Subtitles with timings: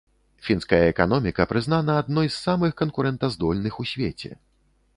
[0.45, 4.31] Фінская эканоміка прызнана адной з самых канкурэнтаздольных у свеце.